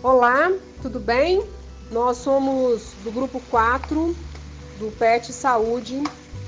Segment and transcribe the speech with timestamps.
[0.00, 1.42] Olá, tudo bem?
[1.90, 4.14] Nós somos do grupo 4
[4.78, 6.04] do PET Saúde,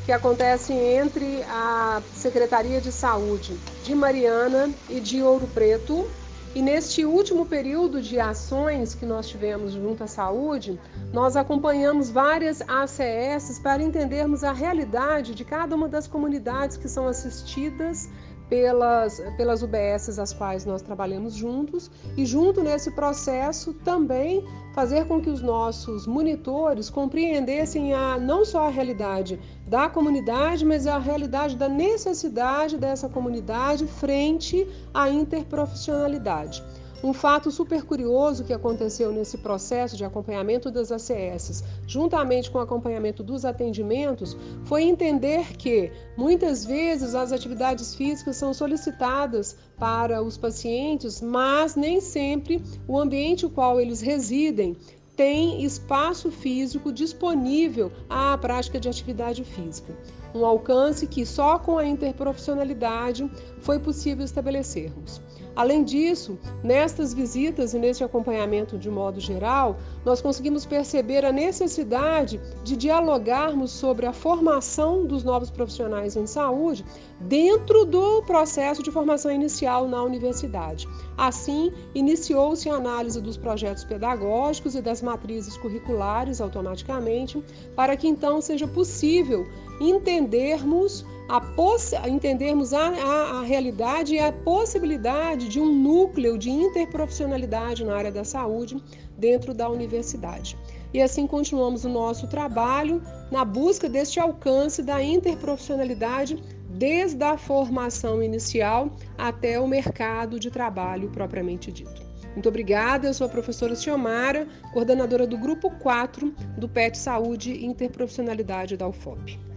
[0.06, 6.08] que acontece entre a Secretaria de Saúde de Mariana e de Ouro Preto.
[6.54, 10.78] E neste último período de ações que nós tivemos junto à saúde,
[11.12, 17.08] nós acompanhamos várias ACS para entendermos a realidade de cada uma das comunidades que são
[17.08, 18.08] assistidas
[18.50, 25.20] pelas, pelas UBSs as quais nós trabalhamos juntos e junto nesse processo também fazer com
[25.20, 31.56] que os nossos monitores compreendessem a, não só a realidade da comunidade, mas a realidade
[31.56, 36.62] da necessidade dessa comunidade frente à interprofissionalidade.
[37.02, 42.60] Um fato super curioso que aconteceu nesse processo de acompanhamento das ACS, juntamente com o
[42.60, 50.36] acompanhamento dos atendimentos, foi entender que muitas vezes as atividades físicas são solicitadas para os
[50.36, 54.76] pacientes, mas nem sempre o ambiente no qual eles residem
[55.16, 59.94] tem espaço físico disponível à prática de atividade física.
[60.34, 65.20] Um alcance que só com a interprofissionalidade foi possível estabelecermos.
[65.56, 72.40] Além disso, nestas visitas e neste acompanhamento de modo geral, nós conseguimos perceber a necessidade
[72.62, 76.84] de dialogarmos sobre a formação dos novos profissionais em saúde
[77.20, 80.88] dentro do processo de formação inicial na universidade.
[81.16, 87.42] Assim, iniciou-se a análise dos projetos pedagógicos e das matrizes curriculares automaticamente,
[87.74, 89.46] para que então seja possível
[89.80, 97.84] entendermos a entendermos a, a, a, realidade e a possibilidade de um núcleo de interprofissionalidade
[97.84, 98.82] na área da saúde
[99.16, 100.58] dentro da universidade.
[100.92, 108.20] E assim continuamos o nosso trabalho na busca deste alcance da interprofissionalidade desde a formação
[108.20, 112.02] inicial até o mercado de trabalho propriamente dito.
[112.34, 117.66] Muito obrigada, eu sou a professora Xiomara, coordenadora do Grupo 4 do PET Saúde e
[117.66, 119.49] Interprofissionalidade da UFOP.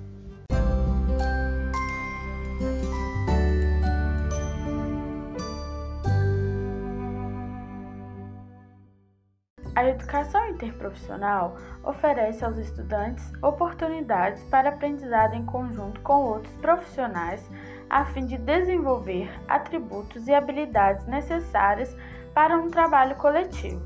[9.84, 17.46] A educação interprofissional oferece aos estudantes oportunidades para aprendizado em conjunto com outros profissionais
[17.90, 21.94] a fim de desenvolver atributos e habilidades necessárias
[22.34, 23.82] para um trabalho coletivo.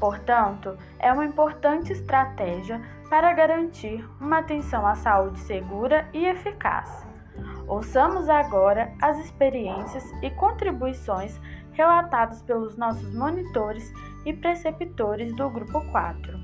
[0.00, 2.80] Portanto, é uma importante estratégia
[3.10, 7.06] para garantir uma atenção à saúde segura e eficaz.
[7.68, 11.38] Ouçamos agora as experiências e contribuições
[11.72, 13.92] relatadas pelos nossos monitores
[14.26, 16.36] e preceptores do Grupo 4.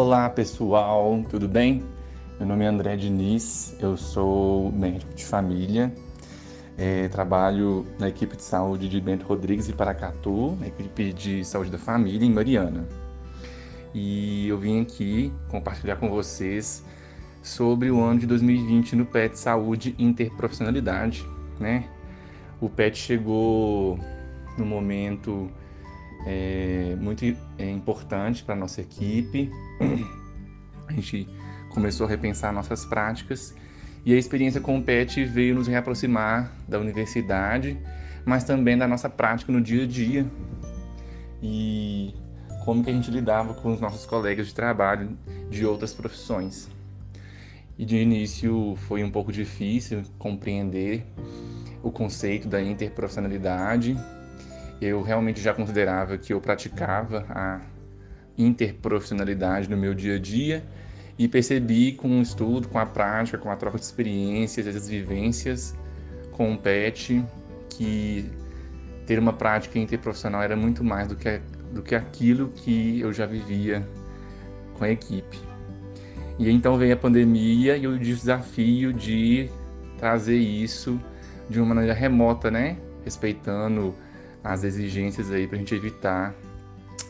[0.00, 1.82] Olá pessoal, tudo bem?
[2.38, 5.92] Meu nome é André Diniz, eu sou médico de família,
[6.78, 11.70] é, trabalho na equipe de saúde de Bento Rodrigues e Paracatu, na equipe de saúde
[11.70, 12.86] da família em Mariana.
[13.92, 16.84] E eu vim aqui compartilhar com vocês
[17.42, 21.26] sobre o ano de 2020 no PET Saúde e Interprofissionalidade,
[21.58, 21.88] né?
[22.60, 23.98] O PET chegou
[24.58, 25.50] no momento
[26.26, 27.24] é, muito
[27.58, 29.50] é, importante para a nossa equipe.
[30.86, 31.28] A gente
[31.70, 33.54] começou a repensar nossas práticas
[34.04, 37.78] e a experiência com o PET veio nos reaproximar da universidade,
[38.24, 40.26] mas também da nossa prática no dia a dia
[41.42, 42.14] e
[42.64, 45.16] como que a gente lidava com os nossos colegas de trabalho
[45.48, 46.68] de outras profissões.
[47.80, 51.02] E de início foi um pouco difícil compreender
[51.82, 53.96] o conceito da interprofissionalidade.
[54.82, 57.62] Eu realmente já considerava que eu praticava a
[58.36, 60.62] interprofissionalidade no meu dia a dia
[61.18, 65.74] e percebi com o estudo, com a prática, com a troca de experiências, as vivências
[66.32, 67.24] com o PET,
[67.70, 68.30] que
[69.06, 71.40] ter uma prática interprofissional era muito mais do que,
[71.72, 73.88] do que aquilo que eu já vivia
[74.74, 75.49] com a equipe.
[76.40, 79.50] E então veio a pandemia e o desafio de
[79.98, 80.98] trazer isso
[81.50, 82.78] de uma maneira remota, né?
[83.04, 83.94] Respeitando
[84.42, 86.34] as exigências aí para a gente evitar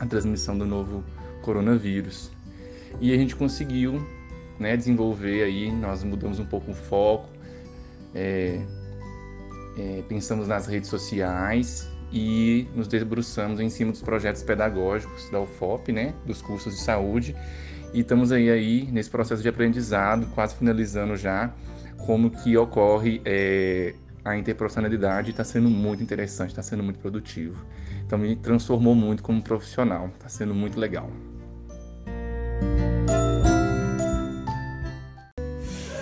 [0.01, 1.05] a transmissão do novo
[1.43, 2.33] coronavírus.
[3.01, 4.05] E a gente conseguiu
[4.59, 7.29] né, desenvolver aí, nós mudamos um pouco o foco,
[8.13, 8.61] é,
[9.79, 15.93] é, pensamos nas redes sociais e nos debruçamos em cima dos projetos pedagógicos da UFOP,
[15.93, 17.37] né, dos cursos de saúde,
[17.93, 21.53] e estamos aí, aí nesse processo de aprendizado, quase finalizando já,
[21.99, 23.95] como que ocorre é,
[24.25, 27.65] a interprofissionalidade está sendo muito interessante, está sendo muito produtivo.
[28.07, 31.11] Então me transformou muito como profissional, está sendo muito legal.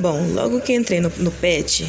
[0.00, 1.84] Bom, logo que entrei no, no PET,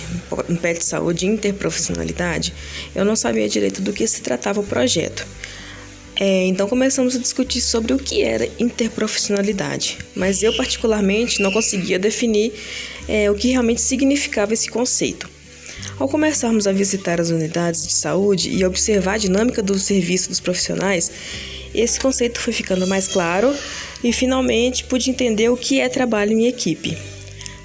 [0.48, 2.54] no PET Saúde Interprofissionalidade,
[2.96, 5.28] eu não sabia direito do que se tratava o projeto.
[6.22, 11.98] É, então começamos a discutir sobre o que era interprofissionalidade, mas eu particularmente não conseguia
[11.98, 12.52] definir
[13.08, 15.30] é, o que realmente significava esse conceito.
[15.98, 20.42] Ao começarmos a visitar as unidades de saúde e observar a dinâmica do serviço dos
[20.42, 21.10] profissionais,
[21.74, 23.56] esse conceito foi ficando mais claro
[24.04, 26.98] e finalmente pude entender o que é trabalho em equipe.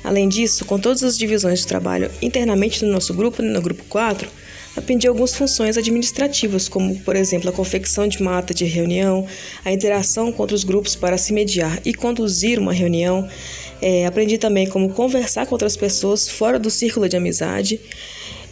[0.04, 4.28] Além disso, com todas as divisões de trabalho internamente no nosso grupo, no grupo 4,
[4.76, 9.26] aprendi algumas funções administrativas, como, por exemplo, a confecção de mata de reunião,
[9.64, 13.28] a interação com outros grupos para se mediar e conduzir uma reunião.
[13.80, 17.80] É, aprendi também como conversar com outras pessoas fora do círculo de amizade.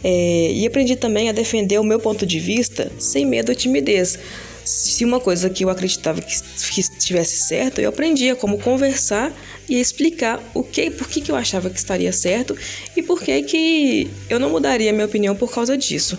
[0.03, 4.19] É, e aprendi também a defender o meu ponto de vista sem medo ou timidez
[4.65, 6.35] se uma coisa que eu acreditava que,
[6.71, 9.31] que estivesse certo, eu aprendia como conversar
[9.67, 12.55] e explicar o que, por que, que eu achava que estaria certo
[12.95, 16.17] e por que, que eu não mudaria minha opinião por causa disso.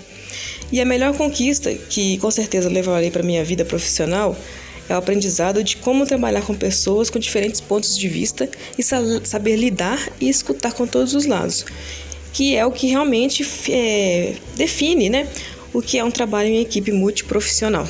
[0.72, 4.36] E a melhor conquista, que com certeza levarei para minha vida profissional,
[4.88, 8.48] é o aprendizado de como trabalhar com pessoas com diferentes pontos de vista
[8.78, 11.64] e saber lidar e escutar com todos os lados,
[12.32, 15.28] que é o que realmente é, define né,
[15.72, 17.88] o que é um trabalho em equipe multiprofissional.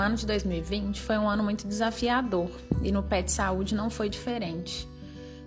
[0.00, 2.50] O ano de 2020 foi um ano muito desafiador
[2.82, 4.88] e no PET Saúde não foi diferente.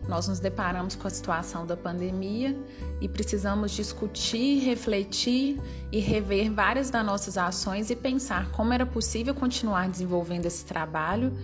[0.08, 2.56] Nós nos deparamos com a situação da pandemia
[3.02, 5.60] e precisamos discutir, refletir
[5.92, 11.36] e rever várias das nossas ações e pensar como era possível continuar desenvolvendo esse trabalho,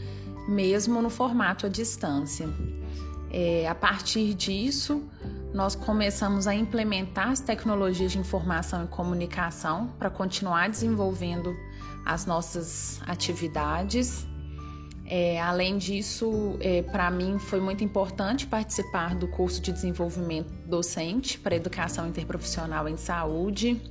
[0.47, 2.47] mesmo no formato à distância.
[3.31, 5.01] É, a partir disso,
[5.51, 11.57] nós começamos a implementar as tecnologias de informação e comunicação para continuar desenvolvendo
[12.05, 14.25] as nossas atividades.
[15.05, 21.39] É, além disso, é, para mim foi muito importante participar do curso de desenvolvimento docente
[21.39, 23.81] para educação interprofissional em saúde.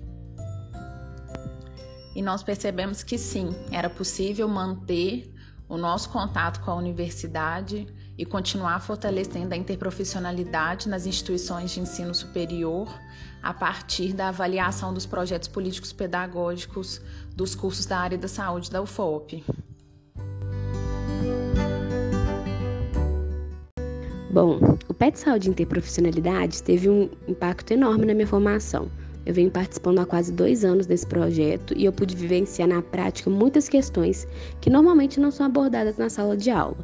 [2.14, 5.32] E nós percebemos que sim, era possível manter
[5.68, 7.86] o nosso contato com a universidade
[8.18, 12.92] e continuar fortalecendo a interprofissionalidade nas instituições de ensino superior
[13.40, 17.00] a partir da avaliação dos projetos políticos pedagógicos
[17.36, 19.44] dos cursos da área da saúde da UFOP.
[24.30, 28.90] Bom, o PET Saúde Interprofissionalidade teve um impacto enorme na minha formação.
[29.24, 33.30] Eu venho participando há quase dois anos desse projeto e eu pude vivenciar na prática
[33.30, 34.26] muitas questões
[34.60, 36.76] que normalmente não são abordadas na sala de aula,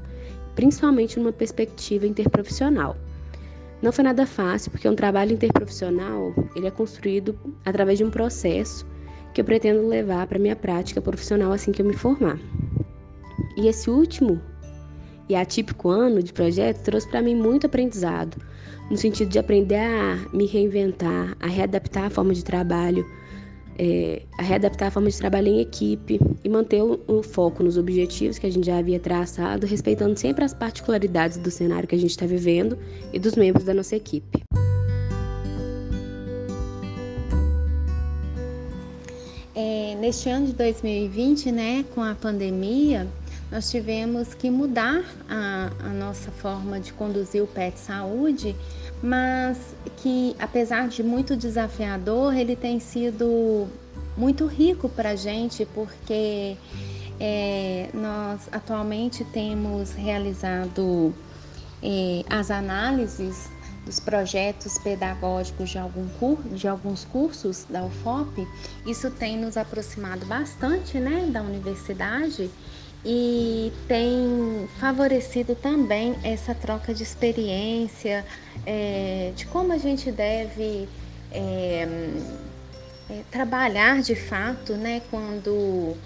[0.54, 2.96] principalmente numa perspectiva interprofissional.
[3.82, 8.86] Não foi nada fácil, porque um trabalho interprofissional ele é construído através de um processo
[9.34, 12.38] que eu pretendo levar para minha prática profissional assim que eu me formar.
[13.56, 14.40] E esse último
[15.28, 18.36] e atípico ano de projeto trouxe para mim muito aprendizado,
[18.90, 23.04] no sentido de aprender a me reinventar, a readaptar a forma de trabalho,
[23.78, 28.38] é, readaptar a forma de trabalho em equipe e manter o, o, foco nos objetivos
[28.38, 32.10] que a gente já havia traçado, respeitando sempre as particularidades do cenário que a gente
[32.10, 32.78] está vivendo
[33.12, 34.42] e dos membros da nossa equipe.
[39.54, 43.06] É, neste ano de 2020, né, com a pandemia,
[43.50, 48.56] nós tivemos que mudar a, a nossa forma de conduzir o PET Saúde
[49.04, 49.58] mas
[49.98, 53.68] que apesar de muito desafiador, ele tem sido
[54.16, 56.56] muito rico para a gente, porque
[57.20, 61.14] é, nós atualmente temos realizado
[61.82, 63.50] é, as análises
[63.84, 68.48] dos projetos pedagógicos de, algum cur, de alguns cursos da UFOP.
[68.86, 72.50] Isso tem nos aproximado bastante né, da universidade
[73.04, 78.24] e tem favorecido também essa troca de experiência,
[78.64, 80.88] é, de como a gente deve
[81.30, 81.86] é,
[83.10, 85.96] é, trabalhar de fato, né, quando,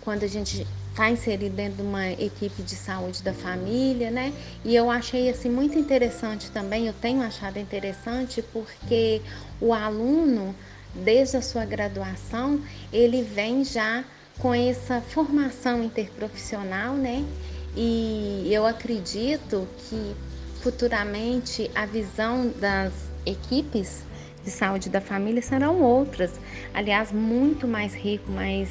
[0.00, 4.32] quando a gente está inserido dentro de uma equipe de saúde da família, né?
[4.64, 9.22] E eu achei assim muito interessante também, eu tenho achado interessante porque
[9.60, 10.54] o aluno,
[10.94, 12.60] desde a sua graduação,
[12.92, 14.04] ele vem já
[14.40, 17.24] com essa formação interprofissional, né?
[17.76, 20.14] E eu acredito que
[20.62, 22.92] futuramente a visão das
[23.24, 24.04] equipes
[24.44, 26.32] de saúde da família serão outras.
[26.72, 28.70] Aliás, muito mais rico, mais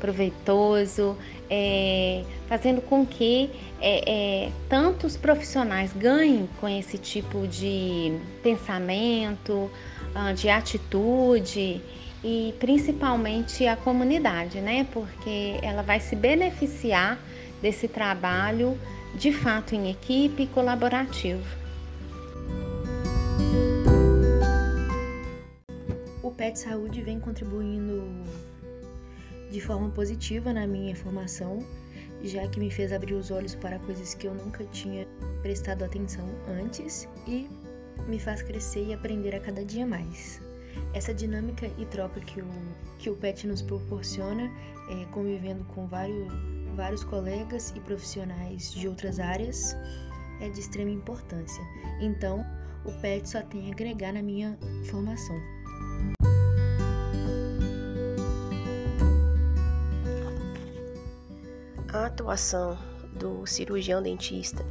[0.00, 1.16] proveitoso,
[1.48, 9.70] é, fazendo com que é, é, tantos profissionais ganhem com esse tipo de pensamento,
[10.14, 11.80] ah, de atitude
[12.24, 14.88] e principalmente a comunidade, né?
[14.92, 17.18] Porque ela vai se beneficiar
[17.60, 18.78] desse trabalho
[19.14, 21.44] de fato em equipe e colaborativo.
[26.22, 28.02] O PET Saúde vem contribuindo
[29.50, 31.58] de forma positiva na minha formação,
[32.22, 35.06] já que me fez abrir os olhos para coisas que eu nunca tinha
[35.42, 37.46] prestado atenção antes e
[38.08, 40.40] me faz crescer e aprender a cada dia mais.
[40.92, 42.48] Essa dinâmica e troca que o,
[42.98, 44.50] que o PET nos proporciona,
[44.90, 46.32] é, convivendo com vários,
[46.76, 49.76] vários colegas e profissionais de outras áreas,
[50.40, 51.62] é de extrema importância.
[52.00, 52.44] Então,
[52.84, 54.58] o PET só tem a agregar na minha
[54.90, 55.40] formação.
[61.92, 62.76] A atuação
[63.18, 64.64] do cirurgião dentista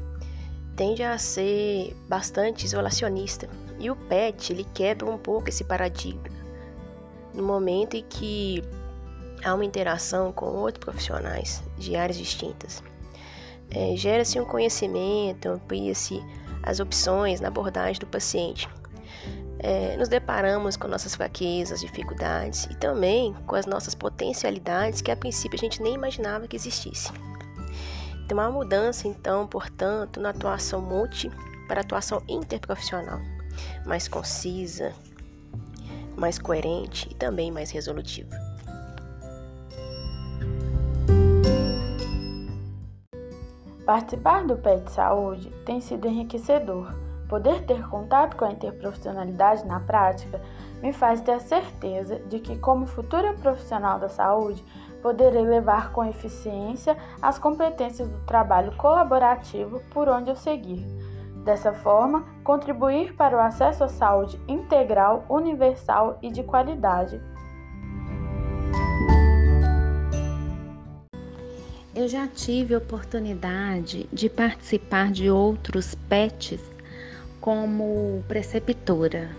[0.75, 3.47] tende a ser bastante isolacionista
[3.83, 6.43] e o PET ele quebra um pouco esse paradigma
[7.33, 8.63] no momento em que
[9.43, 12.83] há uma interação com outros profissionais de áreas distintas.
[13.69, 16.23] É, Gera-se um conhecimento, amplia-se
[16.61, 18.69] as opções na abordagem do paciente.
[19.59, 25.15] É, nos deparamos com nossas fraquezas, dificuldades e também com as nossas potencialidades que a
[25.15, 27.11] princípio a gente nem imaginava que existisse.
[28.27, 31.31] Tem uma mudança, então, portanto, na atuação multi
[31.67, 33.19] para atuação interprofissional,
[33.85, 34.93] mais concisa,
[36.15, 38.35] mais coerente e também mais resolutiva.
[43.85, 46.93] Participar do PET Saúde tem sido enriquecedor.
[47.27, 50.41] Poder ter contato com a interprofissionalidade na prática
[50.81, 54.63] me faz ter a certeza de que, como futura profissional da saúde,
[55.01, 60.85] poderei levar com eficiência as competências do trabalho colaborativo por onde eu seguir.
[61.43, 67.19] Dessa forma, contribuir para o acesso à saúde integral, universal e de qualidade.
[71.93, 76.59] Eu já tive oportunidade de participar de outros PETs
[77.39, 79.29] como preceptora.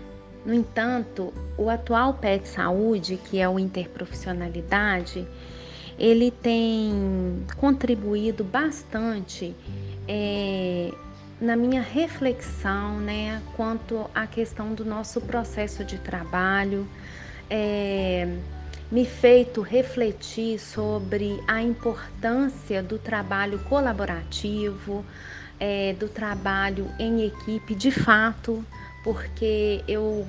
[0.45, 5.27] No entanto, o atual PET Saúde, que é o Interprofissionalidade,
[5.97, 9.55] ele tem contribuído bastante
[10.07, 10.93] é,
[11.39, 16.87] na minha reflexão, né, quanto à questão do nosso processo de trabalho,
[17.49, 18.37] é,
[18.91, 25.05] me feito refletir sobre a importância do trabalho colaborativo,
[25.59, 28.65] é, do trabalho em equipe, de fato,
[29.03, 30.25] porque eu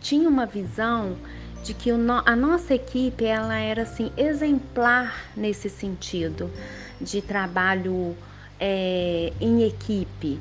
[0.00, 1.16] tinha uma visão
[1.62, 6.50] de que a nossa equipe ela era assim exemplar nesse sentido
[7.00, 8.16] de trabalho
[8.60, 10.38] é, em equipe,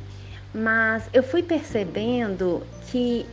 [0.54, 2.62] mas eu fui percebendo
[2.92, 3.26] que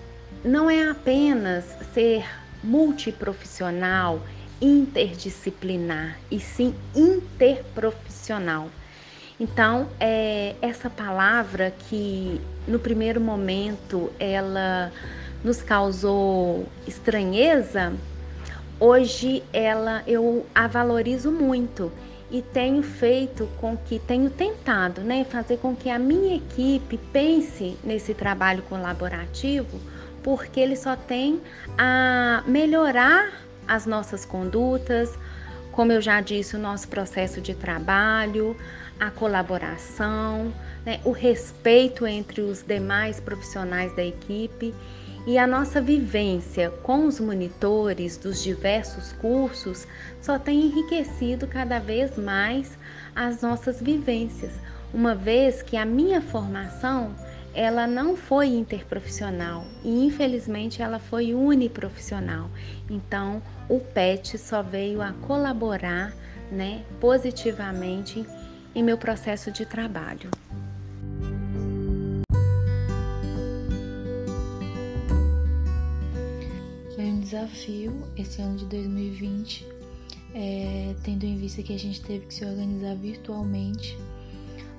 [0.44, 2.24] não é apenas ser
[2.62, 4.22] multiprofissional,
[4.60, 8.70] interdisciplinar, e sim interprofissional.
[9.38, 14.90] Então, é essa palavra que no primeiro momento ela
[15.44, 17.92] nos causou estranheza,
[18.80, 21.92] hoje ela eu a valorizo muito
[22.30, 27.76] e tenho feito com que tenho tentado, né, fazer com que a minha equipe pense
[27.84, 29.80] nesse trabalho colaborativo,
[30.22, 31.40] porque ele só tem
[31.78, 33.32] a melhorar
[33.66, 35.16] as nossas condutas,
[35.70, 38.56] como eu já disse, o nosso processo de trabalho,
[38.98, 40.52] a colaboração,
[40.84, 44.74] né, o respeito entre os demais profissionais da equipe
[45.26, 49.86] e a nossa vivência com os monitores dos diversos cursos
[50.22, 52.78] só tem enriquecido cada vez mais
[53.14, 54.52] as nossas vivências,
[54.94, 57.12] uma vez que a minha formação
[57.52, 62.50] ela não foi interprofissional e infelizmente ela foi uniprofissional.
[62.88, 66.12] Então, o PET só veio a colaborar,
[66.52, 68.24] né, positivamente
[68.74, 70.30] em meu processo de trabalho.
[77.26, 79.66] Desafio esse ano de 2020,
[80.32, 83.98] é, tendo em vista que a gente teve que se organizar virtualmente.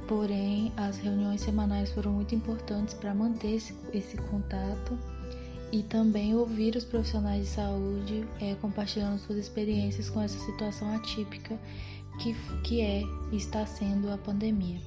[0.08, 4.98] Porém, as reuniões semanais foram muito importantes para manter esse, esse, contato
[5.70, 11.60] e também ouvir os profissionais de saúde é, compartilhando suas experiências com essa situação atípica
[12.20, 13.02] que, que é
[13.34, 14.80] e está sendo a pandemia.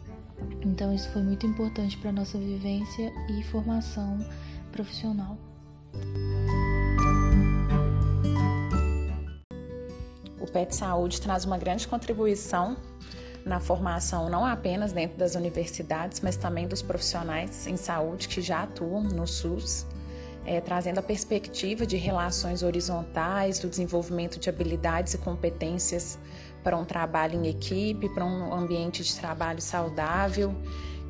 [0.63, 4.19] Então, isso foi muito importante para a nossa vivência e formação
[4.73, 5.37] profissional.
[10.51, 12.77] PET Saúde traz uma grande contribuição
[13.45, 18.63] na formação não apenas dentro das universidades, mas também dos profissionais em saúde que já
[18.65, 19.87] atuam no SUS.
[20.47, 26.19] é, trazendo a perspectiva de relações horizontais, do desenvolvimento de habilidades e competências
[26.65, 30.55] para um trabalho em equipe, para um ambiente de trabalho saudável.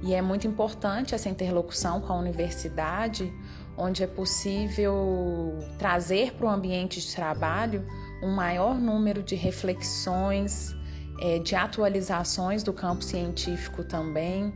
[0.03, 3.33] E é muito importante essa interlocução com a universidade,
[3.77, 7.87] onde é possível trazer para o ambiente de trabalho
[8.23, 10.75] um maior número de reflexões,
[11.21, 14.53] é, de atualizações do campo científico também,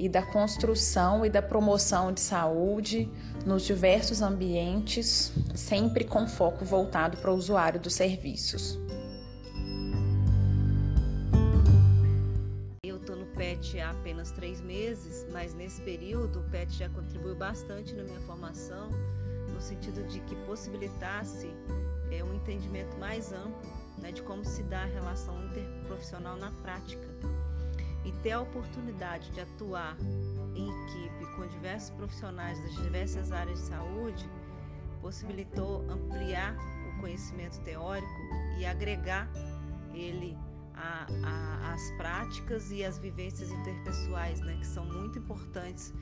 [0.00, 3.06] e da construção e da promoção de saúde
[3.44, 8.80] nos diversos ambientes, sempre com foco voltado para o usuário dos serviços.
[12.82, 17.36] Eu estou no PET há apenas três meses, mas nesse período o PET já contribuiu
[17.36, 18.88] bastante na minha formação,
[19.52, 21.50] no sentido de que possibilitasse
[22.10, 23.60] é, um entendimento mais amplo
[23.98, 27.08] né, de como se dá a relação interprofissional na prática
[28.04, 29.96] e ter a oportunidade de atuar
[30.54, 34.28] em equipe com diversos profissionais das diversas áreas de saúde
[35.00, 36.56] possibilitou ampliar
[36.88, 38.08] o conhecimento teórico
[38.58, 39.28] e agregar
[39.94, 40.36] ele
[41.72, 45.92] às práticas e às vivências interpessoais, né, que são muito importantes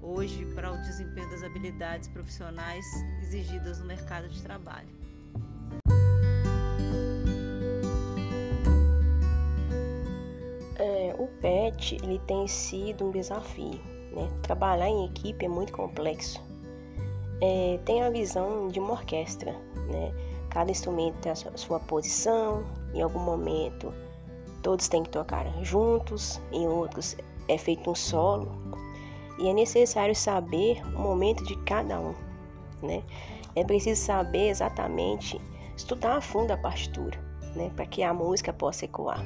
[0.00, 2.84] hoje para o desempenho das habilidades profissionais
[3.22, 4.88] exigidas no mercado de trabalho.
[11.24, 13.80] O PET ele tem sido um desafio.
[14.12, 14.28] Né?
[14.42, 16.40] Trabalhar em equipe é muito complexo.
[17.40, 19.52] É, tem a visão de uma orquestra.
[19.90, 20.12] Né?
[20.50, 22.64] Cada instrumento tem a sua posição,
[22.94, 23.92] em algum momento
[24.62, 27.16] todos têm que tocar juntos, em outros
[27.48, 28.52] é feito um solo.
[29.38, 32.14] E é necessário saber o momento de cada um.
[32.80, 33.02] Né?
[33.56, 35.40] É preciso saber exatamente,
[35.76, 37.18] estudar a fundo a partitura,
[37.56, 37.70] né?
[37.74, 39.22] para que a música possa ecoar.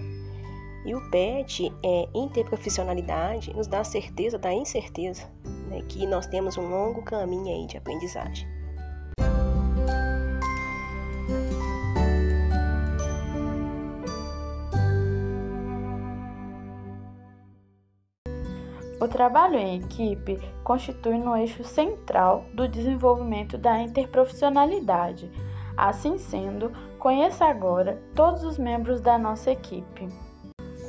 [0.87, 5.29] E o PET é interprofissionalidade, nos dá certeza da incerteza,
[5.69, 8.49] né, que nós temos um longo caminho aí de aprendizagem.
[19.01, 25.29] O trabalho em equipe constitui um eixo central do desenvolvimento da interprofissionalidade.
[25.77, 30.09] Assim sendo, conheça agora todos os membros da nossa equipe.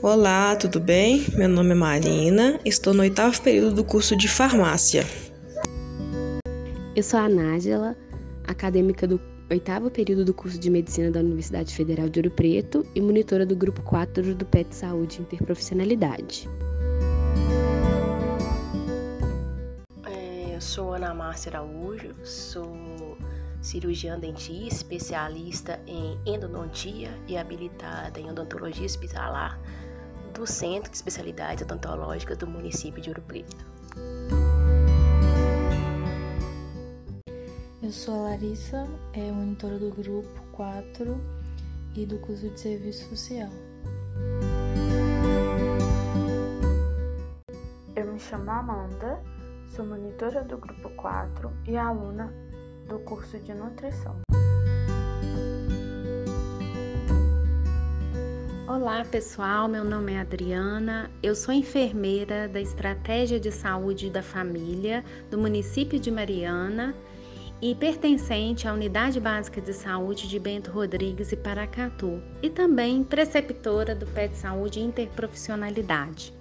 [0.04, 1.26] Olá, tudo bem?
[1.36, 5.04] Meu nome é Marina, estou no oitavo período do curso de farmácia.
[6.96, 7.98] Eu sou a Nájela,
[8.46, 13.02] acadêmica do oitavo período do curso de medicina da Universidade Federal de Ouro Preto e
[13.02, 16.48] monitora do grupo 4 do PET Saúde Interprofissionalidade.
[20.06, 23.18] É, eu sou Ana Márcia Araújo, sou
[23.64, 29.60] cirurgiã dentista, especialista em endodontia e habilitada em odontologia hospitalar
[30.38, 33.58] do Centro de Especialidades Odontológicas do município de Ouro Preto.
[37.82, 41.20] Eu sou a Larissa, é monitora do grupo 4
[41.96, 43.50] e do curso de serviço social.
[47.96, 49.20] Eu me chamo Amanda,
[49.76, 52.32] sou monitora do grupo 4 e aluna
[52.88, 54.27] do curso de nutrição.
[58.80, 65.04] Olá pessoal, meu nome é Adriana, eu sou enfermeira da Estratégia de Saúde da Família
[65.32, 66.96] do município de Mariana
[67.60, 73.96] e pertencente à Unidade Básica de Saúde de Bento Rodrigues e Paracatu, e também preceptora
[73.96, 76.32] do PET Saúde Interprofissionalidade.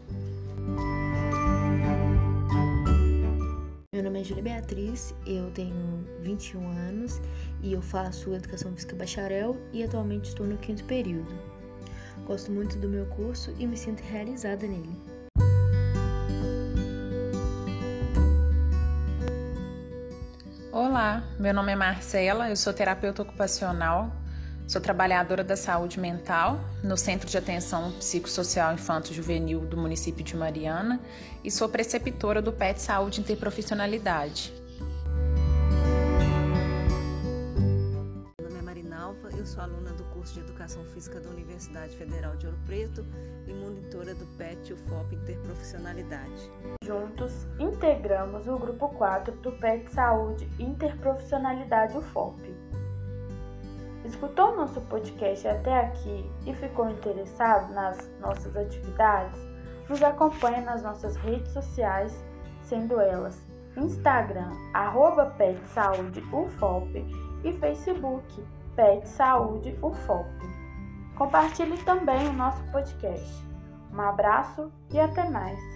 [3.95, 7.19] Meu nome é Julia Beatriz, eu tenho 21 anos
[7.63, 11.56] e eu faço Educação Física Bacharel e atualmente estou no quinto período.
[12.27, 14.91] Gosto muito do meu curso e me sinto realizada nele.
[20.73, 24.11] Olá, meu nome é Marcela, eu sou terapeuta ocupacional,
[24.67, 30.37] sou trabalhadora da saúde mental no Centro de Atenção Psicossocial Infanto Juvenil do município de
[30.37, 31.01] Mariana
[31.45, 34.53] e sou preceptora do PET Saúde Interprofissionalidade.
[40.67, 43.07] Educação Física da Universidade Federal de Ouro Preto
[43.47, 46.51] e monitora do PET UFOP Interprofissionalidade.
[46.83, 52.53] Juntos, integramos o grupo 4 do PET Saúde Interprofissionalidade UFOP.
[54.05, 59.39] Escutou nosso podcast até aqui e ficou interessado nas nossas atividades?
[59.89, 62.13] Nos acompanhe nas nossas redes sociais,
[62.65, 63.41] sendo elas
[63.77, 67.07] Instagram, arroba PET Saúde UFOP
[67.45, 70.56] e Facebook, PET Saúde UFOP.
[71.17, 73.45] Compartilhe também o nosso podcast.
[73.93, 75.76] Um abraço e até mais!